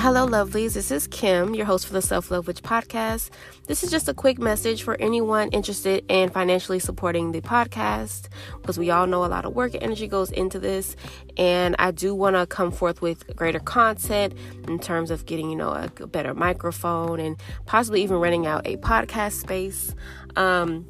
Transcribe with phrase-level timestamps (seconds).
[0.00, 0.74] Hello, lovelies.
[0.74, 3.30] This is Kim, your host for the Self Love Witch podcast.
[3.66, 8.28] This is just a quick message for anyone interested in financially supporting the podcast
[8.60, 10.94] because we all know a lot of work and energy goes into this.
[11.36, 14.34] And I do want to come forth with greater content
[14.68, 17.36] in terms of getting, you know, a, better microphone and
[17.66, 19.96] possibly even renting out a podcast space.
[20.36, 20.86] Um,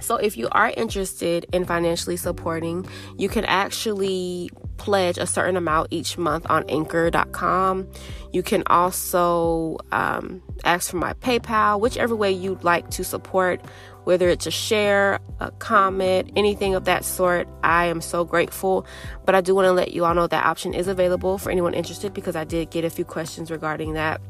[0.00, 2.88] so, if you are interested in financially supporting,
[3.18, 7.86] you can actually pledge a certain amount each month on anchor.com.
[8.32, 13.60] You can also um, ask for my PayPal, whichever way you'd like to support,
[14.04, 17.48] whether it's a share, a comment, anything of that sort.
[17.62, 18.86] I am so grateful.
[19.26, 21.74] But I do want to let you all know that option is available for anyone
[21.74, 24.20] interested because I did get a few questions regarding that.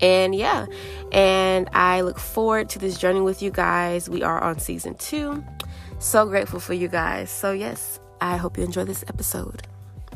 [0.00, 0.66] And yeah,
[1.10, 4.10] and I look forward to this journey with you guys.
[4.10, 5.42] We are on season two.
[5.98, 7.30] So grateful for you guys.
[7.30, 9.62] So, yes, I hope you enjoy this episode.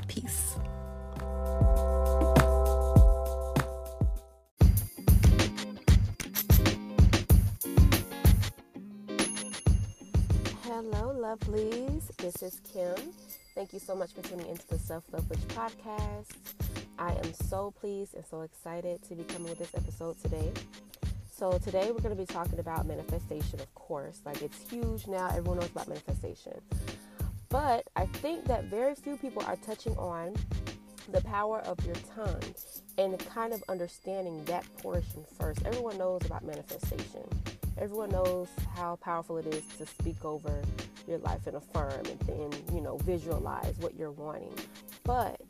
[0.08, 0.56] Peace.
[10.62, 12.16] Hello, lovelies.
[12.16, 12.94] This is Kim.
[13.55, 16.28] Thank you so much for tuning into the Self Love Witch podcast.
[16.98, 20.53] I am so pleased and so excited to be coming with this episode today.
[21.30, 24.20] So, today we're going to be talking about manifestation, of course.
[24.27, 26.60] Like, it's huge now, everyone knows about manifestation.
[27.51, 30.34] But I think that very few people are touching on
[31.11, 32.55] the power of your tongue
[32.97, 35.61] and kind of understanding that portion first.
[35.67, 37.25] Everyone knows about manifestation.
[37.77, 40.62] Everyone knows how powerful it is to speak over
[41.09, 44.55] your life and affirm and then, you know, visualize what you're wanting.
[45.03, 45.41] But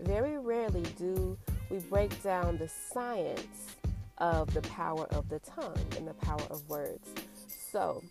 [0.00, 1.38] very rarely do
[1.70, 3.76] we break down the science
[4.18, 7.08] of the power of the tongue and the power of words.
[7.48, 8.02] So,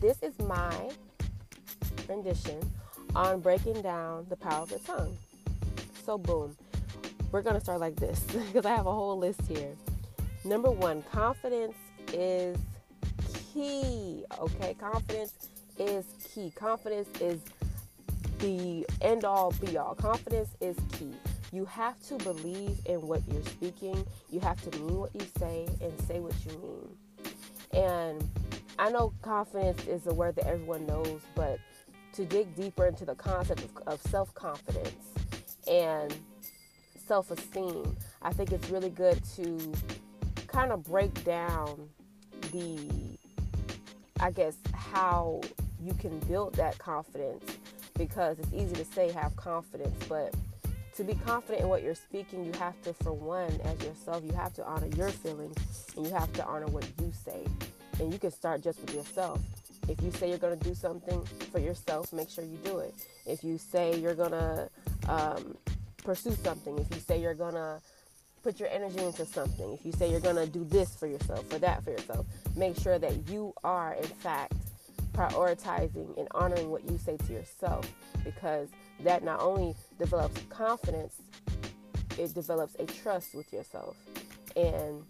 [0.00, 0.90] this is my
[2.08, 2.58] rendition
[3.14, 5.16] on breaking down the power of the tongue.
[6.04, 6.56] So, boom,
[7.32, 9.74] we're going to start like this because I have a whole list here.
[10.44, 11.74] Number one, confidence
[12.12, 12.56] is
[13.52, 14.24] key.
[14.38, 15.48] Okay, confidence
[15.78, 16.52] is key.
[16.54, 17.40] Confidence is
[18.38, 19.94] the end all be all.
[19.94, 21.12] Confidence is key.
[21.52, 24.04] You have to believe in what you're speaking.
[24.30, 27.82] You have to mean what you say and say what you mean.
[27.82, 28.28] And
[28.78, 31.58] I know confidence is a word that everyone knows, but
[32.16, 35.12] to dig deeper into the concept of, of self confidence
[35.68, 36.14] and
[37.06, 39.72] self esteem, I think it's really good to
[40.46, 41.88] kind of break down
[42.52, 42.88] the,
[44.20, 45.42] I guess, how
[45.80, 47.44] you can build that confidence
[47.98, 50.34] because it's easy to say have confidence, but
[50.96, 54.32] to be confident in what you're speaking, you have to, for one, as yourself, you
[54.32, 55.56] have to honor your feelings
[55.96, 57.44] and you have to honor what you say.
[58.00, 59.40] And you can start just with yourself.
[59.88, 62.94] If you say you're going to do something for yourself, make sure you do it.
[63.24, 64.68] If you say you're going to
[65.08, 65.56] um,
[66.02, 67.80] pursue something, if you say you're going to
[68.42, 71.52] put your energy into something, if you say you're going to do this for yourself,
[71.52, 72.26] or that for yourself,
[72.56, 74.54] make sure that you are, in fact,
[75.12, 77.90] prioritizing and honoring what you say to yourself
[78.24, 78.68] because
[79.00, 81.14] that not only develops confidence,
[82.18, 83.96] it develops a trust with yourself.
[84.54, 85.02] And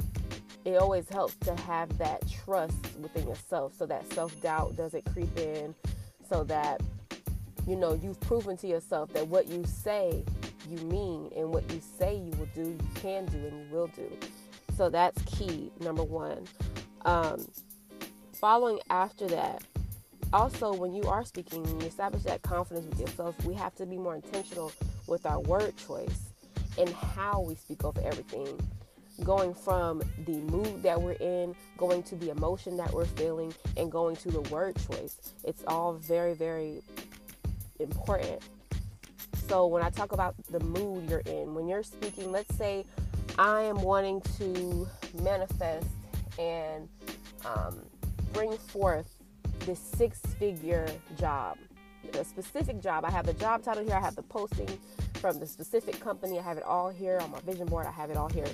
[0.66, 5.37] it always helps to have that trust within yourself so that self doubt doesn't creep
[5.38, 5.75] in,
[6.28, 6.81] so that
[7.66, 10.25] you know you've proven to yourself that what you say
[10.69, 13.87] you mean and what you say you will do, you can do and you will
[13.88, 14.10] do.
[14.76, 16.44] So that's key, number one.
[17.05, 17.47] Um,
[18.32, 19.62] following after that,
[20.32, 23.87] also when you are speaking and you establish that confidence with yourself we have to
[23.87, 24.72] be more intentional
[25.06, 26.32] with our word choice
[26.78, 28.59] and how we speak over everything
[29.25, 33.91] going from the mood that we're in going to the emotion that we're feeling and
[33.91, 35.34] going to the word choice.
[35.44, 36.82] It's all very very
[37.81, 38.43] important.
[39.49, 42.84] So when i talk about the mood you're in when you're speaking let's say
[43.38, 44.88] i am wanting to
[45.22, 45.87] manifest
[46.38, 46.88] and
[47.44, 47.78] um,
[48.32, 49.16] bring forth
[49.60, 50.87] this six figure
[51.19, 51.59] job,
[52.15, 53.05] a specific job.
[53.05, 54.69] I have the job title here, I have the posting
[55.14, 58.11] from the specific company, I have it all here on my vision board, I have
[58.11, 58.46] it all here.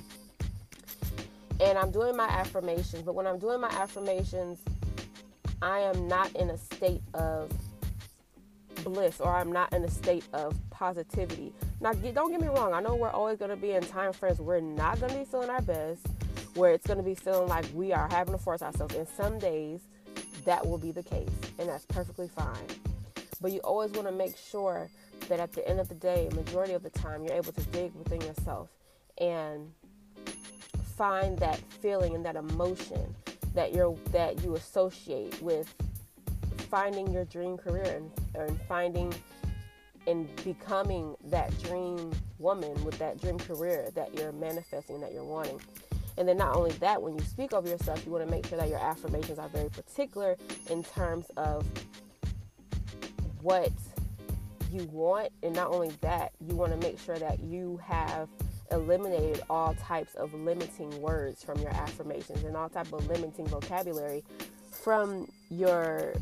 [1.62, 4.58] And I'm doing my affirmations, but when I'm doing my affirmations,
[5.62, 7.52] I am not in a state of
[8.82, 11.52] bliss or I'm not in a state of positivity.
[11.80, 14.40] Now, don't get me wrong, I know we're always going to be in time frames
[14.40, 16.04] we're not going to be feeling our best,
[16.54, 18.96] where it's going to be feeling like we are having to force ourselves.
[18.96, 19.82] And some days,
[20.44, 21.30] that will be the case,
[21.60, 22.66] and that's perfectly fine.
[23.40, 24.90] But you always want to make sure
[25.28, 27.94] that at the end of the day, majority of the time, you're able to dig
[27.94, 28.68] within yourself
[29.18, 29.70] and
[30.96, 33.14] find that feeling and that emotion
[33.54, 35.72] that you're that you associate with
[36.70, 39.12] finding your dream career and, and finding
[40.06, 45.60] and becoming that dream woman with that dream career that you're manifesting that you're wanting.
[46.18, 48.58] And then not only that, when you speak of yourself, you want to make sure
[48.58, 50.36] that your affirmations are very particular
[50.70, 51.66] in terms of
[53.40, 53.70] what
[54.70, 55.30] you want.
[55.42, 58.28] And not only that, you want to make sure that you have
[58.72, 64.24] eliminated all types of limiting words from your affirmations and all type of limiting vocabulary
[64.70, 66.14] from your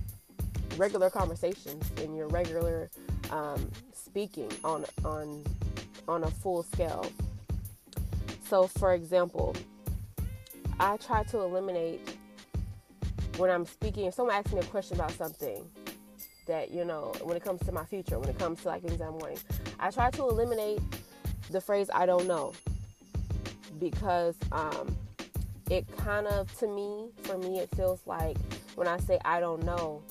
[0.77, 2.91] regular conversations and your regular
[3.31, 5.43] um, speaking on on
[6.09, 7.07] on a full scale.
[8.45, 9.55] So, for example,
[10.81, 12.17] I try to eliminate
[13.37, 14.07] when I'm speaking.
[14.07, 15.65] If someone asks me a question about something
[16.47, 19.01] that you know, when it comes to my future, when it comes to like things
[19.01, 19.39] I'm wanting,
[19.79, 20.81] I try to eliminate
[21.53, 22.53] the phrase "I don't know"
[23.79, 24.97] because um,
[25.71, 28.37] it kind of, to me, for me, it feels like
[28.75, 30.03] when I say "I don't know,"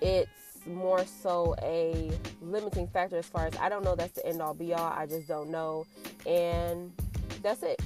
[0.00, 0.30] it's
[0.66, 2.10] more so a
[2.42, 4.92] limiting factor as far as I don't know that's the end all be all.
[4.92, 5.86] I just don't know.
[6.26, 6.92] And
[7.42, 7.80] that's it.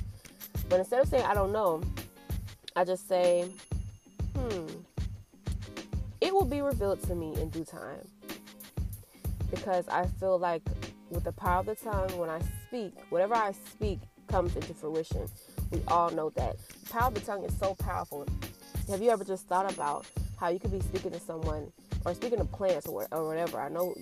[0.69, 1.82] But instead of saying I don't know,
[2.75, 3.46] I just say,
[4.34, 4.67] hmm,
[6.20, 8.08] it will be revealed to me in due time.
[9.50, 10.62] Because I feel like
[11.12, 15.29] with the power of the tongue, when I speak, whatever I speak comes into fruition.
[15.70, 16.56] We all know that.
[16.85, 18.26] The power of the tongue is so powerful.
[18.88, 20.06] Have you ever just thought about
[20.38, 21.70] how you could be speaking to someone
[22.05, 23.94] or speaking to plants or, or whatever, I know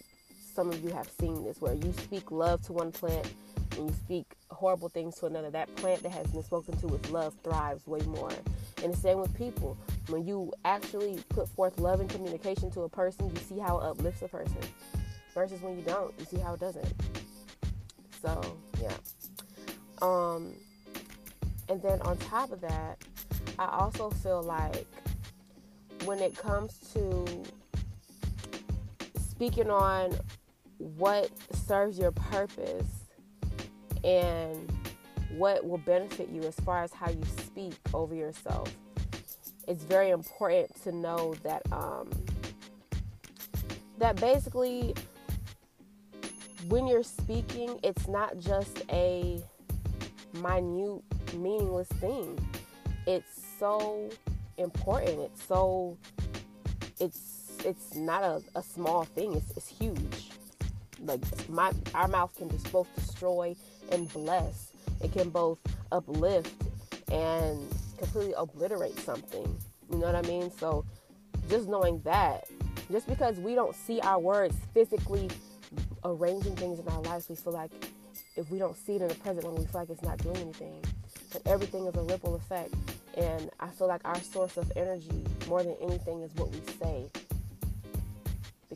[0.55, 3.31] some of you have seen this where you speak love to one plant
[3.77, 5.51] and you speak horrible things to another.
[5.51, 8.31] That plant that has been spoken to with love thrives way more.
[8.83, 9.77] And the same with people.
[10.09, 13.85] When you actually put forth love and communication to a person, you see how it
[13.85, 14.59] uplifts a person.
[15.35, 16.93] Versus when you don't, you see how it doesn't.
[18.23, 18.93] So yeah.
[20.03, 20.55] Um
[21.69, 22.99] and then on top of that,
[23.59, 24.87] I also feel like
[26.05, 27.45] when it comes to
[29.19, 30.19] speaking on
[30.79, 33.05] what serves your purpose
[34.03, 34.73] and
[35.37, 38.75] what will benefit you as far as how you speak over yourself.
[39.69, 42.11] It's very important to know that um,
[43.99, 44.95] that basically
[46.71, 49.43] when you're speaking, it's not just a
[50.35, 51.03] minute,
[51.35, 52.39] meaningless thing.
[53.09, 54.09] It's so
[54.57, 55.19] important.
[55.19, 55.99] It's so
[57.01, 59.35] it's it's not a, a small thing.
[59.35, 60.31] It's, it's huge.
[61.03, 61.21] Like
[61.51, 63.57] my our mouth can just both destroy
[63.91, 64.71] and bless.
[65.03, 65.59] It can both
[65.91, 66.55] uplift
[67.11, 67.69] and
[67.99, 69.59] completely obliterate something.
[69.91, 70.53] You know what I mean?
[70.57, 70.85] So
[71.49, 72.45] just knowing that,
[72.93, 75.29] just because we don't see our words physically
[76.05, 77.71] arranging things in our lives, we feel like
[78.37, 80.37] if we don't see it in the present moment, we feel like it's not doing
[80.37, 80.85] anything.
[81.33, 82.75] But everything is a ripple effect.
[83.17, 87.07] And I feel like our source of energy, more than anything, is what we say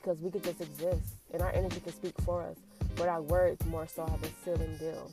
[0.04, 2.58] because we could just exist and our energy can speak for us,
[2.96, 5.10] but our words more so have a ceiling deal.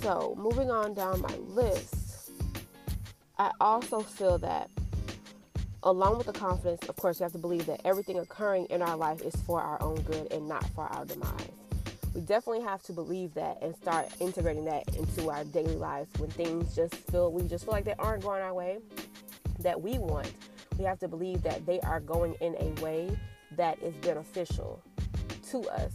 [0.00, 2.32] So, moving on down my list,
[3.38, 4.68] I also feel that
[5.82, 8.96] along with the confidence, of course, we have to believe that everything occurring in our
[8.96, 11.50] life is for our own good and not for our demise.
[12.14, 16.30] We definitely have to believe that and start integrating that into our daily lives when
[16.30, 18.78] things just feel we just feel like they aren't going our way
[19.60, 20.30] that we want
[20.78, 23.16] we have to believe that they are going in a way
[23.56, 24.82] that is beneficial
[25.50, 25.92] to us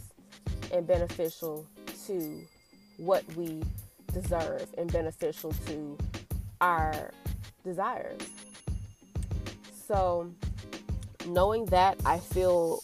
[0.71, 1.65] and beneficial
[2.05, 2.41] to
[2.97, 3.61] what we
[4.13, 5.97] deserve and beneficial to
[6.61, 7.11] our
[7.63, 8.36] desires.
[9.87, 10.33] So,
[11.25, 12.83] knowing that, I feel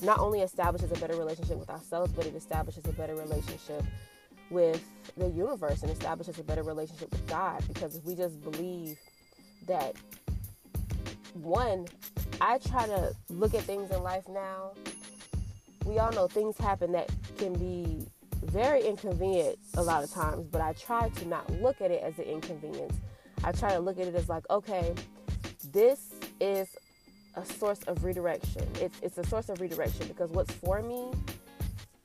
[0.00, 3.82] not only establishes a better relationship with ourselves, but it establishes a better relationship
[4.48, 4.84] with
[5.16, 7.62] the universe and establishes a better relationship with God.
[7.68, 8.96] Because if we just believe
[9.66, 9.96] that
[11.34, 11.86] one,
[12.40, 14.72] I try to look at things in life now.
[15.84, 18.06] We all know things happen that can be
[18.44, 22.18] very inconvenient a lot of times, but I try to not look at it as
[22.18, 22.96] an inconvenience.
[23.42, 24.94] I try to look at it as like, okay,
[25.72, 26.68] this is
[27.34, 28.66] a source of redirection.
[28.80, 31.10] It's it's a source of redirection because what's for me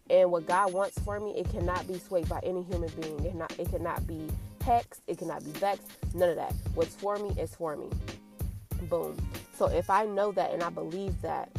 [0.10, 3.26] and what God wants for me, it cannot be swayed by any human being.
[3.26, 4.28] It not it cannot be
[4.60, 6.54] hexed, it cannot be vexed, none of that.
[6.74, 7.90] What's for me is for me.
[8.84, 9.18] Boom.
[9.58, 11.50] So if I know that and I believe that,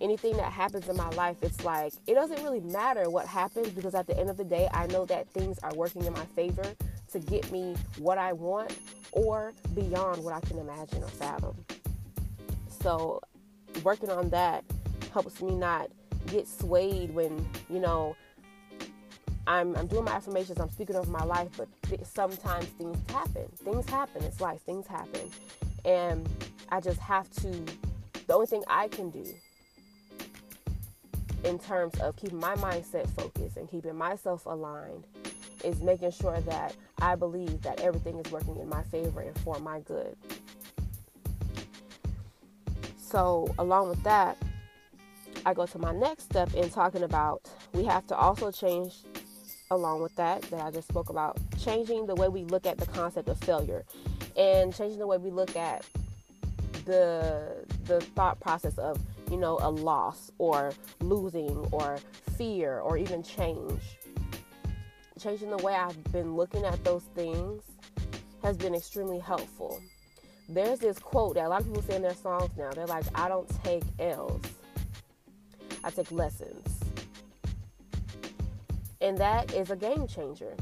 [0.00, 3.94] anything that happens in my life, it's like it doesn't really matter what happens because
[3.94, 6.64] at the end of the day, I know that things are working in my favor
[7.12, 8.76] to get me what I want
[9.12, 11.54] or beyond what I can imagine or fathom.
[12.82, 13.20] So
[13.84, 14.64] working on that
[15.12, 15.90] helps me not
[16.26, 18.16] get swayed when, you know,
[19.46, 23.46] I'm, I'm doing my affirmations, I'm speaking over my life, but th- sometimes things happen.
[23.56, 24.22] Things happen.
[24.22, 24.60] It's life.
[24.62, 25.30] Things happen.
[25.84, 26.28] And
[26.68, 27.50] I just have to,
[28.26, 29.26] the only thing I can do
[31.44, 35.04] in terms of keeping my mindset focused and keeping myself aligned
[35.64, 39.58] is making sure that I believe that everything is working in my favor and for
[39.58, 40.16] my good.
[43.12, 44.38] So, along with that,
[45.44, 48.94] I go to my next step in talking about we have to also change,
[49.70, 52.86] along with that, that I just spoke about, changing the way we look at the
[52.86, 53.84] concept of failure
[54.34, 55.84] and changing the way we look at
[56.86, 58.98] the the thought process of
[59.30, 61.98] you know a loss or losing or
[62.38, 63.80] fear or even change
[65.20, 67.62] changing the way I've been looking at those things
[68.42, 69.80] has been extremely helpful.
[70.52, 72.70] There's this quote that a lot of people say in their songs now.
[72.72, 74.42] They're like, I don't take L's,
[75.82, 76.68] I take lessons.
[79.00, 80.54] And that is a game changer.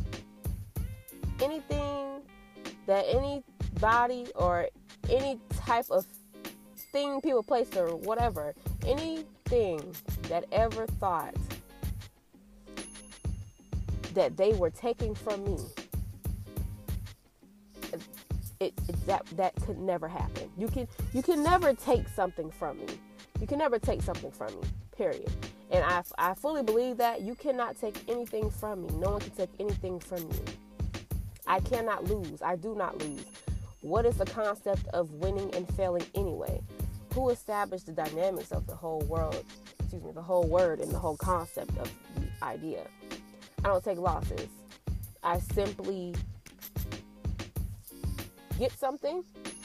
[1.43, 2.23] Anything
[2.87, 4.69] that anybody or
[5.11, 6.07] any type of
[6.93, 8.55] thing, people, place, or whatever,
[8.87, 9.83] anything
[10.29, 11.35] that ever thought
[14.15, 15.59] that they were taking from me
[18.61, 20.51] it, it, that that could never happen.
[20.57, 22.87] You can you can never take something from me.
[23.41, 24.69] You can never take something from me
[25.01, 25.33] period.
[25.71, 27.23] And I, I fully believe that.
[27.23, 28.89] You cannot take anything from me.
[28.99, 30.45] No one can take anything from you.
[31.47, 32.43] I cannot lose.
[32.43, 33.25] I do not lose.
[33.81, 36.61] What is the concept of winning and failing anyway?
[37.15, 39.43] Who established the dynamics of the whole world
[39.79, 42.87] excuse me the whole word and the whole concept of the idea?
[43.65, 44.49] I don't take losses.
[45.23, 46.15] I simply
[48.61, 49.25] get something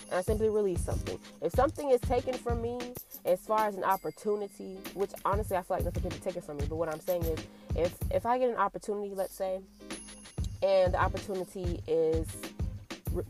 [0.10, 1.20] and I simply release something.
[1.42, 2.80] If something is taken from me
[3.26, 6.58] as far as an opportunity, which honestly I feel like nothing can be taken from
[6.58, 7.40] me, but what I'm saying is
[7.76, 9.60] if if I get an opportunity, let's say,
[10.64, 12.28] and the opportunity is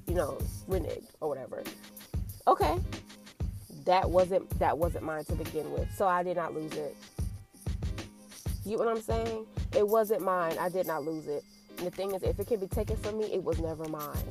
[0.08, 0.38] you know,
[0.70, 1.64] reneged or whatever.
[2.48, 2.78] Okay.
[3.86, 5.88] That wasn't that wasn't mine to begin with.
[5.96, 6.96] So I did not lose it.
[8.64, 9.46] You get what I'm saying?
[9.76, 10.58] It wasn't mine.
[10.60, 11.44] I did not lose it.
[11.78, 14.24] And the thing is, if it can be taken from me, it was never mine.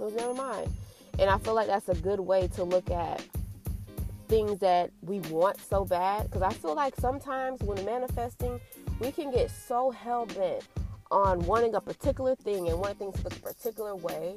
[0.00, 0.72] Was never mine.
[1.18, 3.22] And I feel like that's a good way to look at
[4.28, 6.24] things that we want so bad.
[6.24, 8.58] Because I feel like sometimes when manifesting,
[8.98, 10.66] we can get so hell bent
[11.10, 14.36] on wanting a particular thing and wanting things to look a particular way.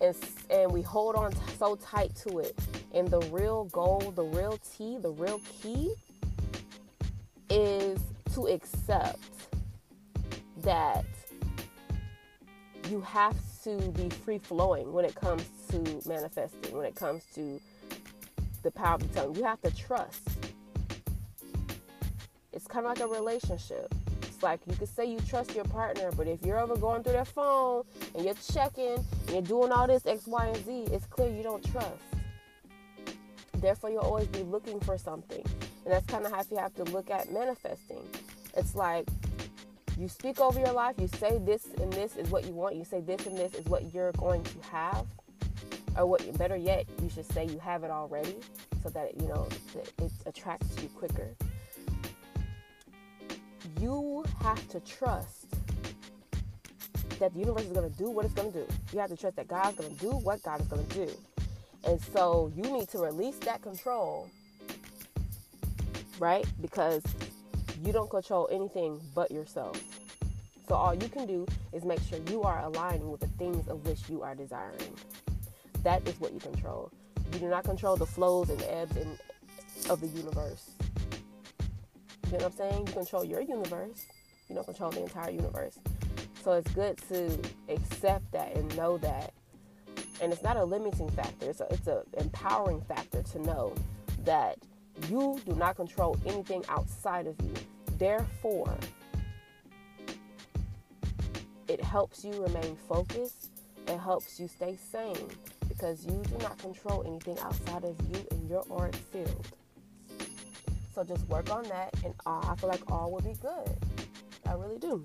[0.00, 0.14] And,
[0.50, 2.56] and we hold on t- so tight to it.
[2.94, 5.94] And the real goal, the real T, the real key
[7.50, 7.98] is
[8.34, 9.18] to accept
[10.58, 11.04] that
[12.88, 13.34] you have
[13.66, 17.60] to be free flowing when it comes to manifesting, when it comes to
[18.62, 19.34] the power of the tongue.
[19.34, 20.28] You have to trust.
[22.52, 23.92] It's kind of like a relationship.
[24.22, 27.14] It's like you could say you trust your partner, but if you're ever going through
[27.14, 27.82] their phone
[28.14, 31.42] and you're checking and you're doing all this X, Y, and Z, it's clear you
[31.42, 31.90] don't trust.
[33.54, 35.44] Therefore, you'll always be looking for something.
[35.84, 38.02] And that's kind of how you have to look at manifesting.
[38.56, 39.08] It's like
[39.98, 42.84] you speak over your life, you say this and this is what you want, you
[42.84, 45.06] say this and this is what you're going to have.
[45.96, 48.36] Or what better yet, you should say you have it already
[48.82, 51.34] so that you know it attracts you quicker.
[53.80, 55.46] You have to trust
[57.18, 58.66] that the universe is going to do what it's going to do.
[58.92, 61.10] You have to trust that God's going to do what God is going to do.
[61.84, 64.28] And so you need to release that control
[66.18, 66.46] right?
[66.60, 67.02] Because
[67.84, 69.80] you don't control anything but yourself.
[70.68, 73.86] So all you can do is make sure you are aligning with the things of
[73.86, 74.94] which you are desiring.
[75.82, 76.90] That is what you control.
[77.32, 79.18] You do not control the flows and ebbs and
[79.88, 80.70] of the universe.
[82.26, 82.86] You know what I'm saying?
[82.88, 84.06] You control your universe.
[84.48, 85.78] You don't control the entire universe.
[86.42, 89.32] So it's good to accept that and know that.
[90.20, 91.50] And it's not a limiting factor.
[91.50, 93.74] It's a, it's an empowering factor to know
[94.24, 94.58] that
[95.08, 97.52] you do not control anything outside of you.
[97.98, 98.76] Therefore,
[101.68, 103.50] it helps you remain focused.
[103.86, 105.28] It helps you stay sane
[105.68, 109.46] because you do not control anything outside of you in your auric field.
[110.94, 113.76] So just work on that, and all, I feel like all will be good.
[114.46, 115.04] I really do.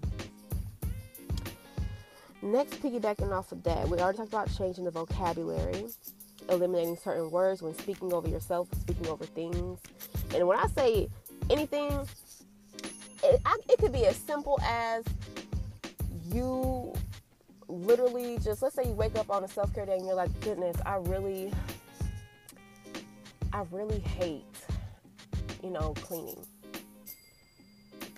[2.42, 5.90] Next, piggybacking off of that, we already talked about changing the vocabulary
[6.50, 9.80] eliminating certain words when speaking over yourself, speaking over things.
[10.34, 11.10] And when I say
[11.50, 11.92] anything,
[13.24, 15.04] it, I, it could be as simple as
[16.34, 16.94] you
[17.68, 20.38] literally just, let's say you wake up on a self care day and you're like,
[20.42, 21.54] goodness, I really,
[23.54, 24.44] I really hate,
[25.64, 26.46] you know, cleaning.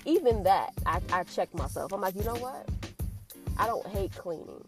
[0.06, 1.94] Even that, I, I check myself.
[1.94, 2.68] I'm like, you know what?
[3.58, 4.64] I don't hate cleaning.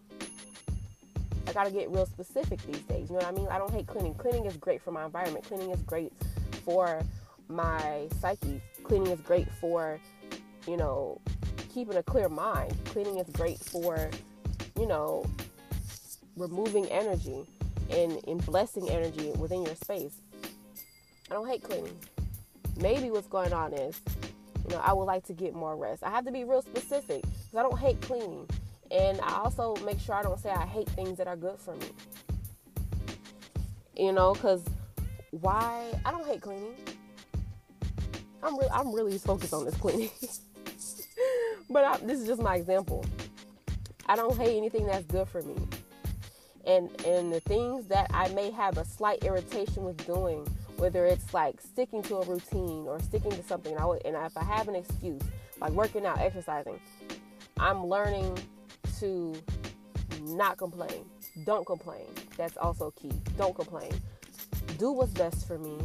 [1.47, 3.09] I gotta get real specific these days.
[3.09, 3.47] You know what I mean?
[3.49, 4.15] I don't hate cleaning.
[4.15, 5.45] Cleaning is great for my environment.
[5.45, 6.11] Cleaning is great
[6.63, 7.01] for
[7.47, 8.61] my psyche.
[8.83, 9.99] Cleaning is great for,
[10.67, 11.21] you know,
[11.73, 12.73] keeping a clear mind.
[12.85, 14.09] Cleaning is great for,
[14.79, 15.25] you know,
[16.37, 17.45] removing energy
[17.89, 20.15] and, and blessing energy within your space.
[21.29, 21.97] I don't hate cleaning.
[22.77, 23.99] Maybe what's going on is,
[24.67, 26.03] you know, I would like to get more rest.
[26.03, 28.47] I have to be real specific because I don't hate cleaning.
[28.91, 31.75] And I also make sure I don't say I hate things that are good for
[31.75, 31.87] me.
[33.97, 34.63] You know, because
[35.31, 35.91] why?
[36.05, 36.75] I don't hate cleaning.
[38.45, 40.11] I'm, re- I'm really focused on this cleaning.
[41.69, 43.03] but I, this is just my example.
[44.05, 45.55] I don't hate anything that's good for me.
[46.67, 50.47] And, and the things that I may have a slight irritation with doing,
[50.77, 54.37] whether it's like sticking to a routine or sticking to something, I would, and if
[54.37, 55.21] I have an excuse,
[55.59, 56.79] like working out, exercising,
[57.57, 58.37] I'm learning
[58.99, 59.35] to
[60.21, 61.05] not complain.
[61.45, 62.05] Don't complain.
[62.37, 63.11] That's also key.
[63.37, 63.91] Don't complain.
[64.77, 65.77] Do what's best for me.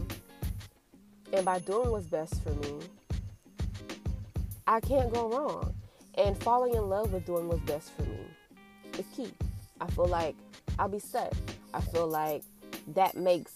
[1.32, 2.80] And by doing what's best for me,
[4.66, 5.74] I can't go wrong.
[6.14, 8.18] And falling in love with doing what's best for me
[8.98, 9.32] is key.
[9.80, 10.36] I feel like
[10.78, 11.34] I'll be set.
[11.72, 12.42] I feel like
[12.88, 13.52] that makes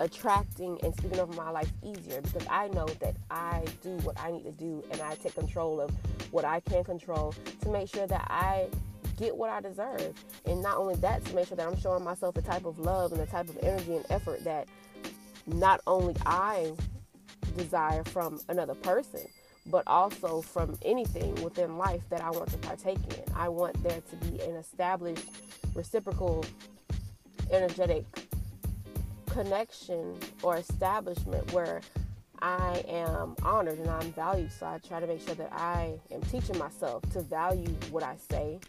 [0.00, 4.30] attracting and speaking over my life easier because I know that I do what I
[4.30, 5.90] need to do and I take control of
[6.30, 8.68] what I can control to make sure that I
[9.16, 10.14] get what I deserve.
[10.46, 13.12] And not only that, to make sure that I'm showing myself the type of love
[13.12, 14.68] and the type of energy and effort that
[15.46, 16.72] not only I
[17.58, 19.26] desire from another person,
[19.66, 23.34] but also from anything within life that I want to partake in.
[23.34, 25.26] I want there to be an established
[25.74, 26.44] reciprocal
[27.50, 28.04] energetic
[29.26, 31.80] connection or establishment where
[32.40, 34.52] I am honored and I'm valued.
[34.52, 38.16] So I try to make sure that I am teaching myself to value what I
[38.30, 38.60] say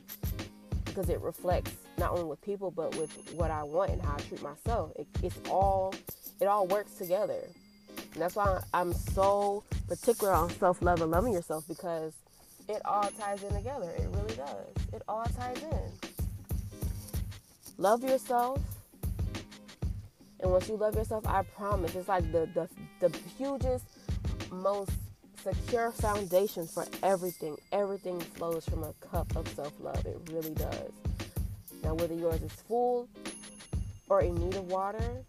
[0.85, 4.21] because it reflects not only with people but with what I want and how I
[4.21, 4.91] treat myself.
[4.95, 5.93] It, it's all
[6.41, 7.41] it all works together.
[8.13, 12.13] And that's why I'm so particular on self love and loving yourself because
[12.67, 13.91] it all ties in together.
[13.97, 14.67] It really does.
[14.93, 15.91] It all ties in.
[17.77, 18.59] Love yourself.
[20.41, 22.69] And once you love yourself, I promise it's like the the,
[23.07, 23.85] the hugest,
[24.51, 24.91] most
[25.43, 27.57] secure foundation for everything.
[27.71, 30.05] Everything flows from a cup of self love.
[30.05, 30.91] It really does.
[31.83, 33.07] Now, whether yours is full
[34.09, 35.23] or in need of water,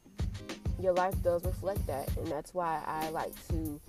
[0.82, 2.08] your life does reflect that.
[2.16, 3.80] And that's why I like to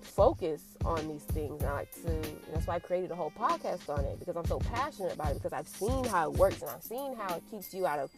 [0.00, 1.62] focus on these things.
[1.64, 2.20] I like to,
[2.52, 5.34] that's why I created a whole podcast on it because I'm so passionate about it
[5.34, 8.10] because I've seen how it works and I've seen how it keeps you out of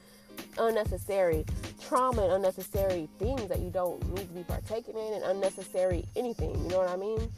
[0.58, 1.44] unnecessary
[1.80, 6.50] trauma and unnecessary things that you don't need to be partaking in and unnecessary anything.
[6.50, 7.30] You know what I mean?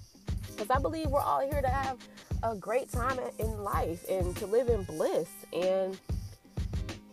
[0.48, 1.98] Because I believe we're all here to have
[2.42, 5.28] a great time in life and to live in bliss.
[5.52, 5.98] And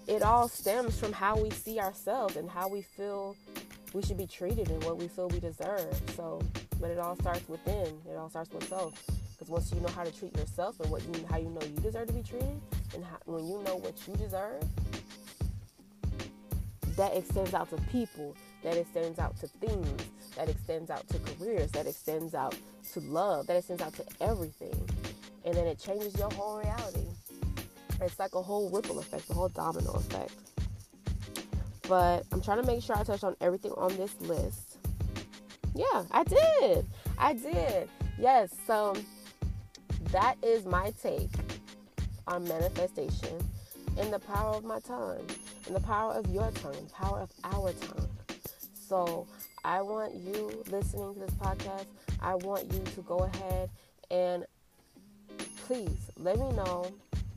[0.07, 3.35] it all stems from how we see ourselves and how we feel
[3.93, 5.93] we should be treated and what we feel we deserve.
[6.15, 6.41] So,
[6.79, 7.87] but it all starts within.
[8.09, 9.01] It all starts with self.
[9.31, 11.81] Because once you know how to treat yourself and what you how you know you
[11.81, 12.59] deserve to be treated,
[12.93, 14.63] and how, when you know what you deserve,
[16.95, 19.89] that extends out to people, that extends out to things,
[20.35, 22.55] that extends out to careers, that extends out
[22.93, 24.89] to love, that extends out to everything.
[25.45, 27.07] And then it changes your whole reality.
[28.01, 30.33] It's like a whole ripple effect, a whole domino effect.
[31.87, 34.77] But I'm trying to make sure I touch on everything on this list.
[35.75, 36.85] Yeah, I did.
[37.17, 37.89] I did.
[38.17, 38.95] Yes, so
[40.11, 41.29] that is my take
[42.27, 43.37] on manifestation
[43.97, 45.25] and the power of my tongue
[45.67, 48.09] and the power of your tongue power of our tongue.
[48.73, 49.27] So
[49.65, 51.85] I want you listening to this podcast,
[52.21, 53.69] I want you to go ahead
[54.11, 54.45] and
[55.65, 56.85] please let me know.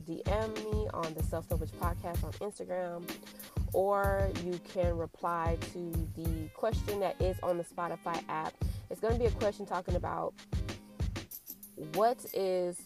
[0.07, 3.03] DM me on the Self Love Podcast on Instagram,
[3.73, 8.53] or you can reply to the question that is on the Spotify app.
[8.89, 10.33] It's going to be a question talking about
[11.93, 12.79] what is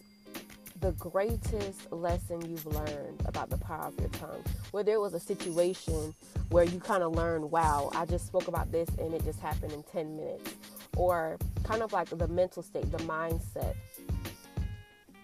[0.79, 4.43] the greatest lesson you've learned about the power of your tongue.
[4.71, 6.15] Whether it was a situation
[6.49, 9.73] where you kind of learned, wow, I just spoke about this and it just happened
[9.73, 10.55] in 10 minutes.
[10.97, 13.75] Or kind of like the mental state, the mindset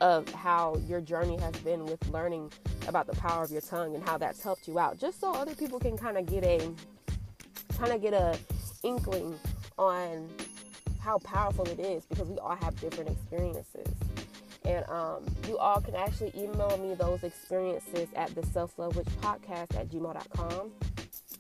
[0.02, 2.52] of how your journey has been with learning
[2.88, 4.98] about the power of your tongue and how that's helped you out.
[4.98, 6.72] Just so other people can kind of get a
[7.78, 8.38] kind of get a
[8.84, 9.38] inkling
[9.78, 10.30] on
[11.00, 13.88] how powerful it is because we all have different experiences.
[14.66, 19.08] And um, you all can actually email me those experiences at the self love witch
[19.22, 20.72] podcast at gmail.com.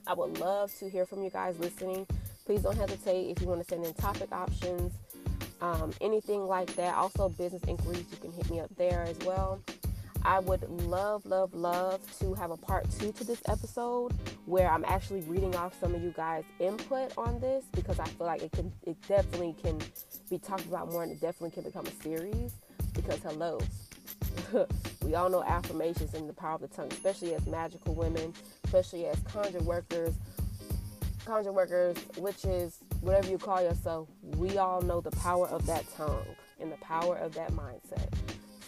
[0.07, 2.07] I would love to hear from you guys listening.
[2.45, 4.93] Please don't hesitate if you want to send in topic options,
[5.61, 6.95] um, anything like that.
[6.95, 9.61] Also, business inquiries, you can hit me up there as well.
[10.23, 14.11] I would love, love, love to have a part two to this episode
[14.45, 18.27] where I'm actually reading off some of you guys' input on this because I feel
[18.27, 19.79] like it can, it definitely can
[20.29, 22.53] be talked about more and it definitely can become a series.
[22.93, 23.59] Because hello,
[25.03, 28.33] we all know affirmations and the power of the tongue, especially as magical women,
[28.65, 30.15] especially as conjure workers,
[31.25, 34.07] conjure workers, witches, whatever you call yourself.
[34.35, 36.25] We all know the power of that tongue
[36.59, 38.13] and the power of that mindset.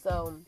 [0.03, 0.39] So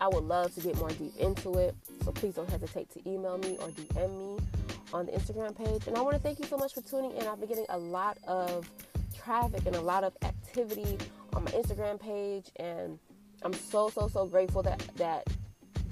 [0.00, 1.74] I would love to get more deep into it.
[2.04, 4.44] So please don't hesitate to email me or DM me
[4.92, 5.86] on the Instagram page.
[5.86, 7.26] And I want to thank you so much for tuning in.
[7.26, 8.68] I've been getting a lot of
[9.16, 10.98] traffic and a lot of activity
[11.32, 12.98] on my Instagram page and
[13.42, 15.26] I'm so so so grateful that that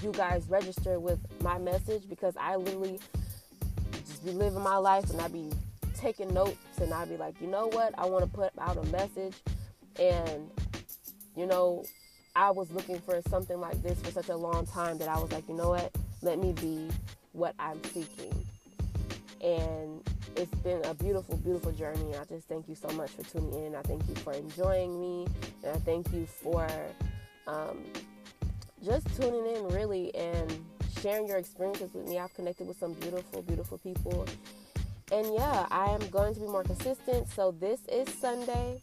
[0.03, 2.99] you guys register with my message because I literally
[4.07, 5.51] just be living my life and I be
[6.03, 8.85] taking notes and I'd be like, you know what, I want to put out a
[8.87, 9.35] message
[9.99, 10.51] and
[11.37, 11.85] you know,
[12.35, 15.33] I was looking for something like this for such a long time that I was
[15.33, 16.89] like, you know what, let me be
[17.33, 18.35] what I'm seeking.
[19.43, 20.03] And
[20.37, 22.15] it's been a beautiful, beautiful journey.
[22.17, 23.75] I just thank you so much for tuning in.
[23.75, 25.27] I thank you for enjoying me.
[25.63, 26.67] And I thank you for
[27.47, 27.79] um,
[28.85, 30.65] just tuning in really and
[31.01, 32.19] sharing your experiences with me.
[32.19, 34.27] I've connected with some beautiful, beautiful people.
[35.13, 37.29] And yeah, I am going to be more consistent.
[37.29, 38.83] So this is Sunday.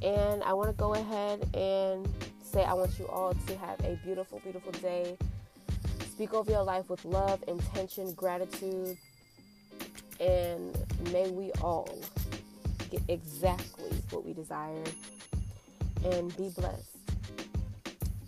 [0.00, 2.08] And I want to go ahead and
[2.40, 5.16] say I want you all to have a beautiful, beautiful day.
[6.08, 8.96] Speak over your life with love, intention, gratitude.
[10.20, 10.76] And
[11.12, 11.98] may we all
[12.90, 14.84] get exactly what we desire
[16.04, 16.96] and be blessed.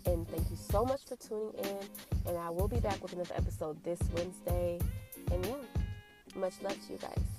[0.05, 2.27] And thank you so much for tuning in.
[2.27, 4.79] And I will be back with another episode this Wednesday.
[5.31, 5.55] And yeah,
[6.35, 7.34] much love to you guys.